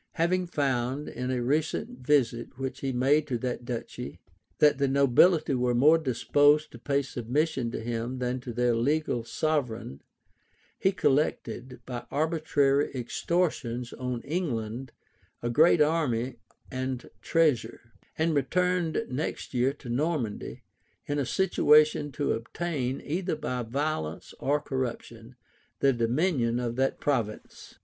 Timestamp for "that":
3.37-3.65, 4.57-4.79, 26.75-26.99